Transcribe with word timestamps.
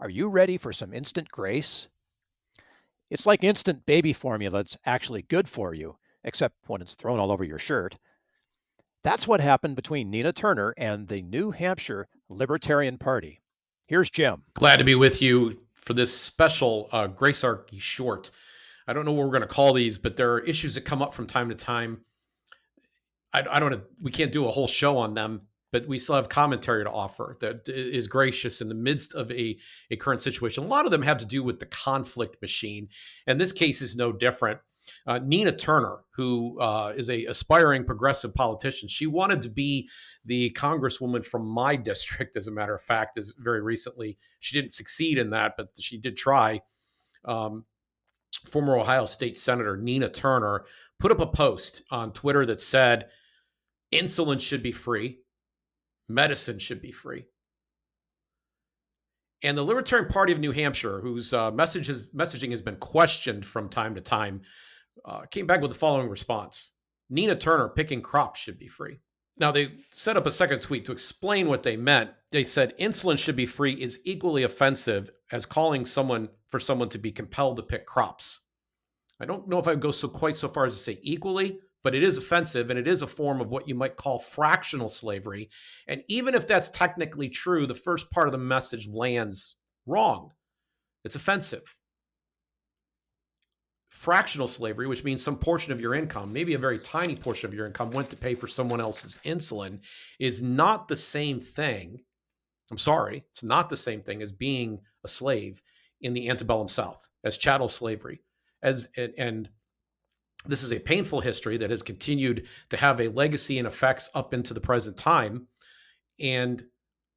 Are 0.00 0.08
you 0.08 0.28
ready 0.28 0.56
for 0.56 0.72
some 0.72 0.94
instant 0.94 1.30
grace? 1.30 1.88
It's 3.10 3.26
like 3.26 3.44
instant 3.44 3.84
baby 3.84 4.14
formula 4.14 4.58
that's 4.58 4.78
actually 4.86 5.22
good 5.22 5.46
for 5.46 5.74
you, 5.74 5.96
except 6.24 6.54
when 6.68 6.80
it's 6.80 6.94
thrown 6.94 7.18
all 7.18 7.30
over 7.30 7.44
your 7.44 7.58
shirt. 7.58 7.96
That's 9.04 9.28
what 9.28 9.42
happened 9.42 9.76
between 9.76 10.10
Nina 10.10 10.32
Turner 10.32 10.72
and 10.78 11.08
the 11.08 11.20
New 11.20 11.50
Hampshire 11.50 12.08
Libertarian 12.30 12.96
Party. 12.96 13.42
Here's 13.86 14.08
Jim. 14.08 14.44
Glad 14.54 14.78
to 14.78 14.84
be 14.84 14.94
with 14.94 15.20
you 15.20 15.60
for 15.74 15.92
this 15.92 16.18
special 16.18 16.88
uh, 16.92 17.08
Gracearchy 17.08 17.78
short. 17.78 18.30
I 18.86 18.94
don't 18.94 19.04
know 19.04 19.12
what 19.12 19.26
we're 19.26 19.32
going 19.32 19.42
to 19.42 19.48
call 19.48 19.74
these, 19.74 19.98
but 19.98 20.16
there 20.16 20.32
are 20.32 20.40
issues 20.40 20.76
that 20.76 20.82
come 20.82 21.02
up 21.02 21.12
from 21.12 21.26
time 21.26 21.50
to 21.50 21.54
time. 21.54 22.00
I, 23.34 23.44
I 23.50 23.60
don't. 23.60 23.82
We 24.00 24.10
can't 24.10 24.32
do 24.32 24.46
a 24.46 24.50
whole 24.50 24.66
show 24.66 24.96
on 24.96 25.12
them, 25.12 25.42
but 25.72 25.86
we 25.86 25.98
still 25.98 26.16
have 26.16 26.28
commentary 26.28 26.84
to 26.84 26.90
offer 26.90 27.36
that 27.40 27.68
is 27.68 28.08
gracious 28.08 28.60
in 28.60 28.68
the 28.68 28.74
midst 28.74 29.14
of 29.14 29.30
a, 29.30 29.56
a 29.90 29.96
current 29.96 30.20
situation. 30.20 30.64
A 30.64 30.66
lot 30.66 30.84
of 30.84 30.90
them 30.90 31.02
have 31.02 31.18
to 31.18 31.24
do 31.24 31.42
with 31.42 31.60
the 31.60 31.66
conflict 31.66 32.40
machine, 32.42 32.88
and 33.26 33.40
this 33.40 33.52
case 33.52 33.80
is 33.80 33.96
no 33.96 34.12
different. 34.12 34.58
Uh, 35.06 35.18
Nina 35.22 35.52
Turner, 35.52 35.98
who 36.10 36.58
uh, 36.60 36.92
is 36.96 37.10
a 37.10 37.26
aspiring 37.26 37.84
progressive 37.84 38.34
politician, 38.34 38.88
she 38.88 39.06
wanted 39.06 39.40
to 39.42 39.48
be 39.48 39.88
the 40.24 40.50
congresswoman 40.50 41.24
from 41.24 41.46
my 41.46 41.76
district. 41.90 42.36
As 42.36 42.48
a 42.48 42.52
matter 42.52 42.74
of 42.74 42.82
fact, 42.82 43.18
as 43.18 43.32
very 43.38 43.62
recently, 43.62 44.18
she 44.40 44.58
didn't 44.58 44.72
succeed 44.72 45.18
in 45.18 45.28
that, 45.28 45.54
but 45.56 45.68
she 45.78 45.98
did 45.98 46.16
try. 46.16 46.60
Um, 47.24 47.64
former 48.46 48.78
Ohio 48.78 49.06
State 49.06 49.36
Senator 49.36 49.76
Nina 49.76 50.08
Turner 50.08 50.64
put 50.98 51.12
up 51.12 51.20
a 51.20 51.26
post 51.26 51.82
on 51.90 52.12
Twitter 52.12 52.46
that 52.46 52.60
said 52.60 53.06
insulin 53.92 54.40
should 54.40 54.62
be 54.62 54.72
free 54.72 55.18
medicine 56.14 56.58
should 56.58 56.82
be 56.82 56.92
free. 56.92 57.26
And 59.42 59.56
the 59.56 59.62
Libertarian 59.62 60.08
Party 60.08 60.32
of 60.32 60.38
New 60.38 60.52
Hampshire, 60.52 61.00
whose 61.00 61.32
uh, 61.32 61.50
message 61.50 61.86
has, 61.86 62.02
messaging 62.14 62.50
has 62.50 62.60
been 62.60 62.76
questioned 62.76 63.44
from 63.44 63.68
time 63.68 63.94
to 63.94 64.00
time, 64.00 64.42
uh, 65.04 65.22
came 65.30 65.46
back 65.46 65.62
with 65.62 65.70
the 65.70 65.78
following 65.78 66.08
response 66.08 66.72
Nina 67.08 67.34
Turner 67.34 67.68
picking 67.68 68.02
crops 68.02 68.38
should 68.38 68.58
be 68.58 68.68
free. 68.68 69.00
Now, 69.38 69.50
they 69.50 69.72
set 69.92 70.18
up 70.18 70.26
a 70.26 70.32
second 70.32 70.60
tweet 70.60 70.84
to 70.84 70.92
explain 70.92 71.48
what 71.48 71.62
they 71.62 71.76
meant. 71.76 72.10
They 72.30 72.44
said 72.44 72.76
insulin 72.78 73.16
should 73.16 73.36
be 73.36 73.46
free 73.46 73.72
is 73.72 74.00
equally 74.04 74.42
offensive 74.42 75.10
as 75.32 75.46
calling 75.46 75.86
someone 75.86 76.28
for 76.50 76.60
someone 76.60 76.90
to 76.90 76.98
be 76.98 77.10
compelled 77.10 77.56
to 77.56 77.62
pick 77.62 77.86
crops. 77.86 78.40
I 79.18 79.24
don't 79.24 79.48
know 79.48 79.58
if 79.58 79.66
I 79.66 79.70
would 79.70 79.80
go 79.80 79.90
so 79.92 80.08
quite 80.08 80.36
so 80.36 80.48
far 80.48 80.66
as 80.66 80.74
to 80.74 80.80
say 80.80 80.98
equally, 81.02 81.60
but 81.82 81.94
it 81.94 82.02
is 82.02 82.18
offensive 82.18 82.70
and 82.70 82.78
it 82.78 82.86
is 82.86 83.02
a 83.02 83.06
form 83.06 83.40
of 83.40 83.50
what 83.50 83.68
you 83.68 83.74
might 83.74 83.96
call 83.96 84.18
fractional 84.18 84.88
slavery. 84.88 85.48
And 85.88 86.02
even 86.08 86.34
if 86.34 86.46
that's 86.46 86.68
technically 86.68 87.28
true, 87.28 87.66
the 87.66 87.74
first 87.74 88.10
part 88.10 88.28
of 88.28 88.32
the 88.32 88.38
message 88.38 88.88
lands 88.88 89.56
wrong. 89.86 90.32
It's 91.04 91.16
offensive. 91.16 91.76
Fractional 93.90 94.48
slavery, 94.48 94.86
which 94.86 95.04
means 95.04 95.22
some 95.22 95.36
portion 95.36 95.72
of 95.72 95.80
your 95.80 95.94
income, 95.94 96.32
maybe 96.32 96.54
a 96.54 96.58
very 96.58 96.78
tiny 96.78 97.16
portion 97.16 97.48
of 97.48 97.54
your 97.54 97.66
income, 97.66 97.90
went 97.90 98.08
to 98.10 98.16
pay 98.16 98.34
for 98.34 98.46
someone 98.46 98.80
else's 98.80 99.18
insulin, 99.24 99.80
is 100.18 100.40
not 100.40 100.88
the 100.88 100.96
same 100.96 101.40
thing. 101.40 102.00
I'm 102.70 102.78
sorry, 102.78 103.24
it's 103.30 103.42
not 103.42 103.68
the 103.68 103.76
same 103.76 104.00
thing 104.00 104.22
as 104.22 104.32
being 104.32 104.80
a 105.04 105.08
slave 105.08 105.60
in 106.02 106.14
the 106.14 106.28
antebellum 106.30 106.68
South, 106.68 107.08
as 107.24 107.36
chattel 107.36 107.68
slavery, 107.68 108.22
as 108.62 108.88
and 108.96 109.48
this 110.46 110.62
is 110.62 110.72
a 110.72 110.78
painful 110.78 111.20
history 111.20 111.56
that 111.58 111.70
has 111.70 111.82
continued 111.82 112.46
to 112.70 112.76
have 112.76 113.00
a 113.00 113.08
legacy 113.08 113.58
and 113.58 113.66
effects 113.66 114.10
up 114.14 114.32
into 114.32 114.54
the 114.54 114.60
present 114.60 114.96
time. 114.96 115.46
And 116.18 116.64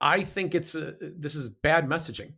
I 0.00 0.22
think 0.22 0.54
it's 0.54 0.74
a, 0.74 0.94
this 1.00 1.34
is 1.34 1.48
bad 1.48 1.88
messaging. 1.88 2.32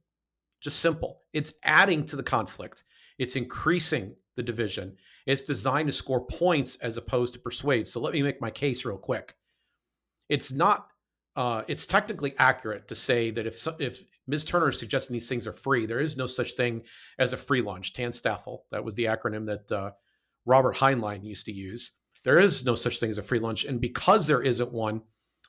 Just 0.61 0.81
simple. 0.81 1.23
It's 1.33 1.55
adding 1.65 2.05
to 2.07 2.17
the 2.17 2.23
conflict. 2.23 2.85
It's 3.19 3.37
increasing 3.37 4.15
the 4.37 4.43
division. 4.43 4.97
It's 5.27 5.43
designed 5.43 5.89
to 5.89 5.93
score 5.93 6.27
points 6.27 6.77
as 6.77 6.97
opposed 6.97 7.33
to 7.35 7.41
persuade. 7.41 7.87
So 7.87 8.01
let 8.01 8.13
me 8.13 8.23
make 8.23 8.41
my 8.41 8.51
case 8.51 8.85
real 8.85 8.99
quick. 8.99 9.35
It's 10.29 10.53
not. 10.53 10.89
Uh, 11.37 11.63
it's 11.67 11.87
technically 11.87 12.35
accurate 12.39 12.87
to 12.89 12.95
say 12.95 13.31
that 13.31 13.47
if 13.47 13.67
if 13.79 14.05
Ms. 14.27 14.45
Turner 14.45 14.69
is 14.69 14.79
suggesting 14.79 15.15
these 15.15 15.29
things 15.29 15.47
are 15.47 15.53
free, 15.53 15.85
there 15.85 16.01
is 16.01 16.17
no 16.17 16.27
such 16.27 16.53
thing 16.53 16.83
as 17.19 17.33
a 17.33 17.37
free 17.37 17.61
lunch. 17.61 17.93
TANSTAAFL, 17.93 18.61
that 18.71 18.85
was 18.85 18.95
the 18.95 19.05
acronym 19.05 19.47
that 19.47 19.73
uh, 19.73 19.91
Robert 20.47 20.77
Heinlein 20.77 21.25
used 21.25 21.47
to 21.47 21.53
use. 21.53 21.93
There 22.25 22.39
is 22.39 22.65
no 22.65 22.75
such 22.75 23.01
thing 23.01 23.11
as 23.11 23.19
a 23.19 23.23
free 23.23 23.39
lunch. 23.39 23.65
And 23.65 23.81
because 23.81 24.27
there 24.27 24.43
isn't 24.43 24.73
one, 24.73 25.03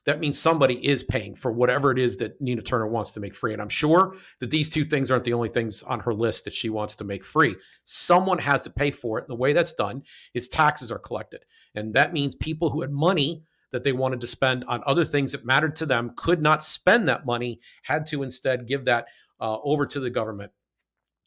that 0.04 0.20
means 0.20 0.38
somebody 0.38 0.86
is 0.86 1.02
paying 1.02 1.34
for 1.34 1.50
whatever 1.50 1.90
it 1.90 1.98
is 1.98 2.16
that 2.18 2.40
Nina 2.40 2.62
Turner 2.62 2.86
wants 2.86 3.10
to 3.12 3.20
make 3.20 3.34
free. 3.34 3.52
And 3.52 3.60
I'm 3.60 3.68
sure 3.68 4.14
that 4.40 4.50
these 4.50 4.70
two 4.70 4.84
things 4.84 5.10
aren't 5.10 5.24
the 5.24 5.32
only 5.32 5.48
things 5.48 5.82
on 5.82 5.98
her 6.00 6.14
list 6.14 6.44
that 6.44 6.54
she 6.54 6.70
wants 6.70 6.94
to 6.96 7.04
make 7.04 7.24
free. 7.24 7.56
Someone 7.84 8.38
has 8.38 8.62
to 8.62 8.70
pay 8.70 8.90
for 8.92 9.18
it. 9.18 9.22
And 9.22 9.30
the 9.30 9.40
way 9.40 9.52
that's 9.52 9.74
done 9.74 10.02
is 10.32 10.48
taxes 10.48 10.92
are 10.92 10.98
collected. 10.98 11.44
And 11.74 11.92
that 11.94 12.12
means 12.12 12.36
people 12.36 12.70
who 12.70 12.82
had 12.82 12.92
money 12.92 13.42
that 13.72 13.82
they 13.82 13.92
wanted 13.92 14.20
to 14.20 14.26
spend 14.28 14.64
on 14.68 14.82
other 14.86 15.04
things 15.04 15.32
that 15.32 15.44
mattered 15.44 15.74
to 15.76 15.86
them 15.86 16.12
could 16.16 16.40
not 16.40 16.62
spend 16.62 17.08
that 17.08 17.26
money, 17.26 17.58
had 17.82 18.06
to 18.06 18.22
instead 18.22 18.68
give 18.68 18.84
that 18.84 19.06
uh, 19.40 19.58
over 19.64 19.86
to 19.86 19.98
the 19.98 20.10
government. 20.10 20.52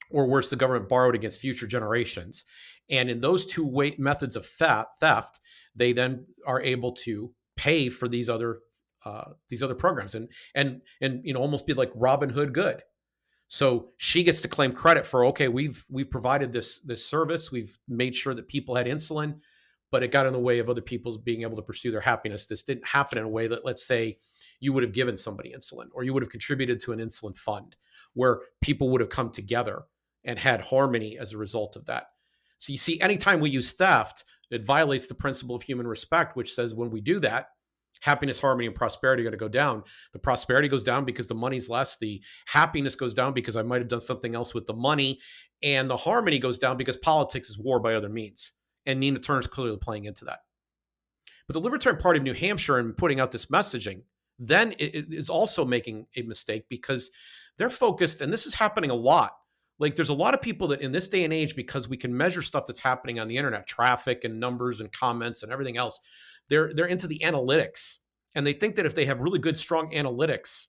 Or 0.09 0.25
worse, 0.25 0.50
the 0.50 0.56
government 0.56 0.90
borrowed 0.90 1.16
against 1.16 1.41
future 1.41 1.68
generations. 1.68 2.46
And 2.89 3.09
in 3.09 3.22
those 3.22 3.45
two 3.45 3.66
way, 3.66 3.95
methods 3.97 4.35
of 4.35 4.45
theft, 4.45 5.39
they 5.75 5.94
then 5.94 6.25
are 6.45 6.61
able 6.61 6.94
to 6.94 7.31
pay 7.55 7.89
for 7.89 8.07
these 8.07 8.29
other 8.29 8.59
uh, 9.05 9.31
these 9.47 9.63
other 9.63 9.75
programs 9.75 10.16
and 10.16 10.27
and 10.55 10.81
and 11.01 11.22
you 11.23 11.33
know 11.33 11.39
almost 11.39 11.66
be 11.66 11.73
like 11.73 11.91
Robin 11.95 12.29
Hood 12.29 12.53
good. 12.53 12.81
So 13.47 13.89
she 13.97 14.23
gets 14.23 14.41
to 14.41 14.47
claim 14.47 14.73
credit 14.73 15.05
for 15.05 15.25
okay, 15.25 15.47
we've 15.47 15.85
we've 15.89 16.09
provided 16.09 16.51
this 16.51 16.81
this 16.81 17.05
service, 17.05 17.51
we've 17.51 17.78
made 17.88 18.16
sure 18.16 18.33
that 18.33 18.47
people 18.47 18.75
had 18.75 18.88
insulin, 18.88 19.39
but 19.91 20.03
it 20.03 20.11
got 20.11 20.25
in 20.25 20.33
the 20.33 20.39
way 20.39 20.59
of 20.59 20.69
other 20.69 20.81
people's 20.81 21.17
being 21.17 21.41
able 21.41 21.55
to 21.55 21.61
pursue 21.61 21.91
their 21.91 22.01
happiness. 22.01 22.45
This 22.45 22.63
didn't 22.63 22.85
happen 22.85 23.17
in 23.17 23.23
a 23.23 23.29
way 23.29 23.47
that 23.47 23.66
let's 23.66 23.85
say 23.85 24.17
you 24.59 24.73
would 24.73 24.83
have 24.83 24.91
given 24.91 25.17
somebody 25.17 25.53
insulin 25.57 25.88
or 25.94 26.03
you 26.03 26.13
would 26.13 26.23
have 26.23 26.29
contributed 26.29 26.79
to 26.81 26.91
an 26.91 26.99
insulin 26.99 27.35
fund 27.35 27.75
where 28.13 28.41
people 28.61 28.89
would 28.89 29.01
have 29.01 29.09
come 29.09 29.29
together 29.29 29.83
and 30.25 30.38
had 30.38 30.61
harmony 30.61 31.17
as 31.17 31.33
a 31.33 31.38
result 31.38 31.75
of 31.75 31.85
that. 31.85 32.07
So 32.59 32.72
you 32.72 32.78
see, 32.78 33.02
anytime 33.02 33.40
we 33.40 33.50
use 33.50 33.74
theft, 33.74 34.24
it 34.52 34.66
violates 34.66 35.08
the 35.08 35.16
principle 35.16 35.56
of 35.56 35.64
human 35.64 35.88
respect, 35.88 36.36
which 36.36 36.53
says 36.53 36.75
when 36.75 36.92
we 36.92 37.02
do 37.02 37.20
that, 37.20 37.47
happiness, 38.02 38.40
harmony, 38.40 38.68
and 38.68 38.75
prosperity 38.75 39.22
are 39.22 39.25
going 39.25 39.31
to 39.31 39.38
go 39.38 39.47
down. 39.47 39.84
The 40.14 40.20
prosperity 40.20 40.68
goes 40.68 40.84
down 40.84 41.06
because 41.06 41.28
the 41.28 41.36
money's 41.36 41.70
less. 41.70 41.97
The 41.97 42.22
happiness 42.47 42.96
goes 42.96 43.14
down 43.14 43.34
because 43.34 43.58
I 43.58 43.64
might 43.64 43.81
have 43.81 43.88
done 43.88 44.00
something 44.00 44.36
else 44.36 44.53
with 44.53 44.68
the 44.68 44.74
money. 44.74 45.20
And 45.64 45.90
the 45.90 45.97
harmony 45.97 46.40
goes 46.40 46.59
down 46.59 46.78
because 46.78 46.97
politics 46.97 47.50
is 47.50 47.59
war 47.59 47.80
by 47.80 47.96
other 47.96 48.09
means. 48.09 48.53
And 48.86 49.00
Nina 49.00 49.20
Turner 49.20 49.41
is 49.41 49.47
clearly 49.47 49.78
playing 49.78 50.06
into 50.06 50.26
that. 50.26 50.40
But 51.47 51.53
the 51.53 51.62
Libertarian 51.62 52.02
Party 52.02 52.20
of 52.20 52.24
New 52.24 52.34
Hampshire 52.34 52.80
and 52.80 52.96
putting 52.96 53.20
out 53.20 53.31
this 53.31 53.47
messaging 53.47 54.03
then 54.38 54.72
is 54.80 55.30
also 55.30 55.66
making 55.66 56.08
a 56.16 56.22
mistake 56.22 56.66
because 56.70 57.12
they're 57.58 57.70
focused, 57.70 58.22
and 58.22 58.31
this 58.31 58.46
is 58.46 58.53
happening 58.53 58.90
a 58.90 58.96
lot 58.96 59.34
like 59.79 59.95
there's 59.95 60.09
a 60.09 60.13
lot 60.13 60.34
of 60.34 60.41
people 60.41 60.67
that 60.67 60.81
in 60.81 60.91
this 60.91 61.07
day 61.07 61.23
and 61.23 61.34
age 61.34 61.56
because 61.56 61.88
we 61.88 61.97
can 61.97 62.16
measure 62.16 62.41
stuff 62.41 62.66
that's 62.67 62.79
happening 62.79 63.19
on 63.19 63.28
the 63.28 63.38
internet 63.38 63.66
traffic 63.66 64.23
and 64.23 64.40
numbers 64.40 64.81
and 64.81 64.91
comments 64.91 65.44
and 65.44 65.51
everything 65.51 65.78
else 65.78 66.00
they're 66.50 66.73
they're 66.73 66.88
into 66.88 67.07
the 67.07 67.19
analytics. 67.19 68.00
And 68.35 68.45
they 68.45 68.53
think 68.53 68.75
that 68.75 68.85
if 68.85 68.94
they 68.94 69.06
have 69.06 69.22
really 69.22 69.40
good 69.40 69.57
strong 69.57 69.91
analytics 69.91 70.66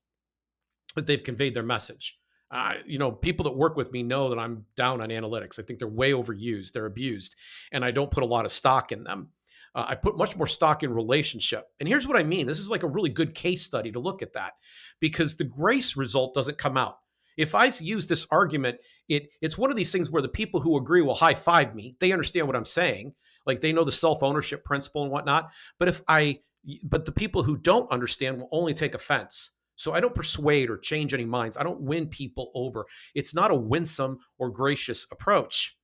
that 0.95 1.07
they've 1.07 1.23
conveyed 1.23 1.55
their 1.55 1.63
message. 1.63 2.17
Uh, 2.51 2.75
you 2.85 2.99
know 2.99 3.13
people 3.13 3.45
that 3.45 3.57
work 3.57 3.77
with 3.77 3.93
me 3.93 4.03
know 4.03 4.29
that 4.29 4.39
i'm 4.39 4.65
down 4.75 5.01
on 5.01 5.11
analytics. 5.11 5.61
I 5.61 5.63
think 5.63 5.79
they're 5.79 5.87
way 5.87 6.11
overused 6.11 6.73
they're 6.73 6.87
abused 6.87 7.37
and 7.71 7.85
i 7.85 7.93
don't 7.93 8.11
put 8.11 8.25
a 8.25 8.27
lot 8.27 8.45
of 8.45 8.51
stock 8.51 8.91
in 8.91 9.05
them. 9.05 9.29
Uh, 9.77 9.87
i 9.91 9.95
put 9.95 10.19
much 10.19 10.37
more 10.37 10.49
stock 10.49 10.83
in 10.83 10.93
relationship. 10.93 11.69
And 11.79 11.89
here's 11.89 12.09
what 12.09 12.17
i 12.17 12.25
mean. 12.25 12.49
This 12.49 12.59
is 12.59 12.69
like 12.69 12.83
a 12.83 12.89
really 12.89 13.09
good 13.09 13.37
case 13.37 13.63
study 13.63 13.93
to 13.93 14.01
look 14.01 14.21
at 14.21 14.33
that 14.33 14.55
because 14.99 15.37
the 15.37 15.45
grace 15.45 15.97
result 15.97 16.35
doesn't 16.35 16.59
come 16.59 16.77
out 16.77 16.97
if 17.37 17.55
I 17.55 17.67
use 17.81 18.07
this 18.07 18.27
argument, 18.31 18.79
it 19.09 19.29
it's 19.41 19.59
one 19.59 19.71
of 19.71 19.77
these 19.77 19.93
things 19.93 20.11
where 20.11 20.23
the 20.23 20.29
people 20.29 20.61
who 20.61 20.77
agree 20.77 21.03
will 21.03 21.15
high 21.15 21.35
five 21.35 21.75
me. 21.75 21.97
They 22.01 22.13
understand 22.13 22.47
what 22.47 22.57
I'm 22.57 22.65
saying, 22.65 23.15
like 23.47 23.61
they 23.61 23.73
know 23.73 23.85
the 23.85 23.93
self 23.93 24.23
ownership 24.23 24.65
principle 24.65 25.03
and 25.03 25.11
whatnot. 25.11 25.51
But 25.79 25.89
if 25.89 26.03
I, 26.09 26.41
but 26.85 27.05
the 27.05 27.13
people 27.13 27.43
who 27.43 27.57
don't 27.57 27.91
understand 27.91 28.39
will 28.39 28.49
only 28.53 28.75
take 28.75 28.95
offense. 28.95 29.53
So 29.77 29.95
I 29.95 30.01
don't 30.01 30.15
persuade 30.15 30.69
or 30.69 30.77
change 30.77 31.15
any 31.15 31.25
minds. 31.25 31.57
I 31.57 31.63
don't 31.63 31.81
win 31.81 32.07
people 32.07 32.51
over. 32.55 32.85
It's 33.15 33.35
not 33.35 33.51
a 33.51 33.57
winsome 33.57 34.19
or 34.39 34.51
gracious 34.51 35.07
approach. 35.11 35.79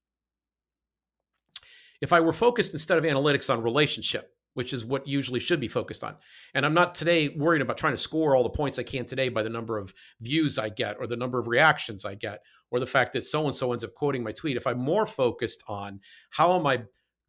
If 2.03 2.13
I 2.13 2.21
were 2.21 2.35
focused 2.35 2.75
instead 2.75 2.99
of 2.99 3.05
analytics 3.05 3.49
on 3.49 3.63
relationship, 3.63 4.36
which 4.57 4.73
is 4.73 4.85
what 4.85 5.07
usually 5.07 5.41
should 5.41 5.61
be 5.61 5.69
focused 5.69 6.03
on. 6.03 6.17
And 6.55 6.67
I'm 6.67 6.75
not 6.75 6.95
today 6.95 7.29
worried 7.29 7.63
about 7.63 7.79
trying 7.79 7.95
to 7.95 7.99
score 7.99 8.35
all 8.35 8.43
the 8.43 8.51
points 8.51 8.79
I 8.79 8.83
can 8.83 9.05
today 9.05 9.29
by 9.29 9.43
the 9.43 9.49
number 9.49 9.79
of 9.79 9.95
views 10.21 10.59
I 10.59 10.69
get 10.69 10.97
or 10.99 11.07
the 11.07 11.17
number 11.17 11.39
of 11.39 11.49
reactions 11.49 12.05
I 12.05 12.15
get 12.15 12.41
or 12.71 12.81
the 12.81 12.87
fact 12.87 13.13
that 13.13 13.25
so 13.25 13.47
and 13.47 13.55
so 13.55 13.73
ends 13.73 13.85
up 13.85 13.95
quoting 13.95 14.23
my 14.23 14.33
tweet. 14.33 14.57
If 14.57 14.67
I'm 14.67 14.79
more 14.79 15.07
focused 15.07 15.63
on 15.69 16.01
how 16.31 16.59
am 16.59 16.67
I 16.67 16.83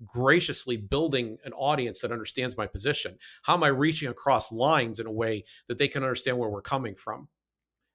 graciously 0.05 0.77
building 0.77 1.37
an 1.45 1.53
audience 1.53 2.01
that 2.01 2.11
understands 2.11 2.57
my 2.57 2.67
position, 2.67 3.17
how 3.43 3.53
am 3.53 3.63
I 3.63 3.69
reaching 3.69 4.09
across 4.09 4.51
lines 4.51 4.99
in 4.99 5.05
a 5.05 5.11
way 5.11 5.43
that 5.67 5.77
they 5.77 5.87
can 5.87 6.03
understand 6.03 6.37
where 6.37 6.49
we're 6.49 6.61
coming 6.61 6.95
from? 6.95 7.27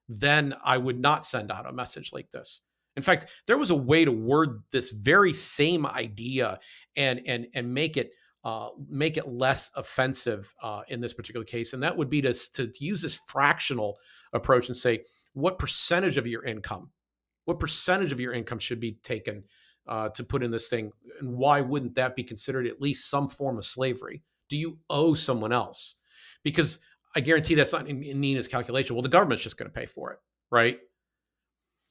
then 0.09 0.53
I 0.63 0.77
would 0.77 0.99
not 0.99 1.25
send 1.25 1.51
out 1.51 1.69
a 1.69 1.73
message 1.73 2.11
like 2.13 2.31
this. 2.31 2.61
In 2.95 3.03
fact, 3.03 3.27
there 3.47 3.57
was 3.57 3.69
a 3.69 3.75
way 3.75 4.05
to 4.05 4.11
word 4.11 4.63
this 4.71 4.91
very 4.91 5.33
same 5.33 5.85
idea 5.85 6.59
and 6.95 7.21
and 7.25 7.47
and 7.55 7.73
make 7.73 7.97
it 7.97 8.11
uh, 8.43 8.69
make 8.89 9.17
it 9.17 9.27
less 9.27 9.71
offensive 9.75 10.53
uh, 10.61 10.81
in 10.89 10.99
this 10.99 11.13
particular 11.13 11.45
case, 11.45 11.73
and 11.73 11.81
that 11.81 11.95
would 11.95 12.09
be 12.09 12.21
to, 12.21 12.33
to 12.33 12.71
use 12.79 13.01
this 13.01 13.19
fractional 13.27 13.97
approach 14.33 14.67
and 14.67 14.75
say 14.75 15.03
what 15.33 15.59
percentage 15.59 16.17
of 16.17 16.27
your 16.27 16.45
income, 16.45 16.89
what 17.45 17.59
percentage 17.59 18.11
of 18.11 18.19
your 18.19 18.33
income 18.33 18.59
should 18.59 18.79
be 18.79 18.93
taken 19.03 19.43
uh, 19.87 20.09
to 20.09 20.23
put 20.23 20.43
in 20.43 20.51
this 20.51 20.69
thing, 20.69 20.91
and 21.19 21.35
why 21.35 21.61
wouldn't 21.61 21.95
that 21.95 22.15
be 22.15 22.23
considered 22.23 22.67
at 22.67 22.81
least 22.81 23.09
some 23.09 23.27
form 23.27 23.57
of 23.57 23.65
slavery? 23.65 24.21
Do 24.49 24.57
you 24.57 24.77
owe 24.89 25.13
someone 25.13 25.53
else? 25.53 25.95
Because 26.43 26.79
I 27.15 27.21
guarantee 27.21 27.55
that's 27.55 27.73
not 27.73 27.87
in, 27.87 28.03
in 28.03 28.19
Nina's 28.19 28.47
calculation. 28.47 28.95
Well, 28.95 29.03
the 29.03 29.09
government's 29.09 29.43
just 29.43 29.57
going 29.57 29.69
to 29.69 29.73
pay 29.73 29.85
for 29.85 30.11
it, 30.11 30.19
right? 30.51 30.79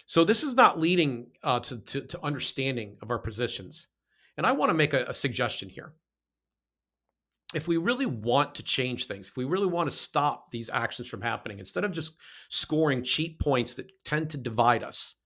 So 0.06 0.24
this 0.24 0.42
is 0.42 0.54
not 0.54 0.80
leading 0.80 1.28
uh, 1.42 1.60
to, 1.60 1.78
to, 1.78 2.00
to 2.02 2.22
understanding 2.22 2.96
of 3.02 3.10
our 3.10 3.18
positions. 3.18 3.88
And 4.36 4.46
I 4.46 4.52
want 4.52 4.70
to 4.70 4.74
make 4.74 4.94
a, 4.94 5.04
a 5.04 5.14
suggestion 5.14 5.68
here. 5.68 5.92
If 7.54 7.68
we 7.68 7.76
really 7.76 8.06
want 8.06 8.54
to 8.54 8.62
change 8.62 9.06
things, 9.06 9.28
if 9.28 9.36
we 9.36 9.44
really 9.44 9.66
want 9.66 9.90
to 9.90 9.96
stop 9.96 10.50
these 10.50 10.70
actions 10.70 11.06
from 11.06 11.20
happening, 11.20 11.58
instead 11.58 11.84
of 11.84 11.92
just 11.92 12.16
scoring 12.48 13.02
cheap 13.02 13.38
points 13.40 13.74
that 13.74 13.90
tend 14.04 14.30
to 14.30 14.38
divide 14.38 14.82
us, 14.82 15.16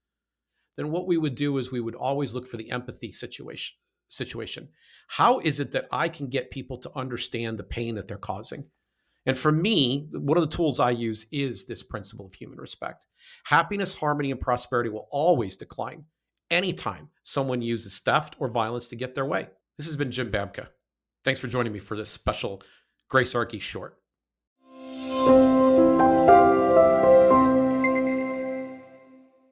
then 0.77 0.91
what 0.91 1.07
we 1.07 1.17
would 1.17 1.35
do 1.35 1.59
is 1.59 1.71
we 1.71 1.81
would 1.81 1.95
always 1.95 2.35
look 2.35 2.47
for 2.47 2.57
the 2.57 2.71
empathy 2.71 3.13
situation 3.13 3.75
situation. 4.09 4.69
How 5.09 5.41
is 5.41 5.61
it 5.61 5.73
that 5.73 5.87
I 5.91 6.09
can 6.09 6.29
get 6.29 6.51
people 6.51 6.79
to 6.79 6.91
understand 6.97 7.59
the 7.59 7.65
pain 7.65 7.95
that 7.97 8.09
they're 8.09 8.19
causing? 8.19 8.65
And 9.27 9.37
for 9.37 9.51
me, 9.51 10.09
one 10.13 10.39
of 10.39 10.49
the 10.49 10.57
tools 10.57 10.79
I 10.79 10.91
use 10.91 11.27
is 11.33 11.67
this 11.67 11.83
principle 11.83 12.27
of 12.27 12.35
human 12.35 12.59
respect. 12.59 13.07
Happiness, 13.45 13.95
harmony, 13.95 14.31
and 14.31 14.41
prosperity 14.41 14.89
will 14.89 15.09
always 15.11 15.57
decline 15.57 16.05
anytime 16.51 17.09
someone 17.25 17.61
uses 17.61 17.99
theft 17.99 18.37
or 18.39 18.49
violence 18.49 18.87
to 18.89 18.97
get 18.97 19.17
their 19.17 19.27
way. 19.27 19.49
This 19.79 19.87
has 19.89 19.97
been 19.97 20.13
Jim 20.13 20.31
Babka. 20.31 20.69
Thanks 21.27 21.41
for 21.41 21.49
joining 21.49 21.73
me 21.73 21.81
for 21.81 21.97
this 21.97 22.09
special 22.09 22.63
Gracearchy 23.11 23.61
short. 23.61 23.99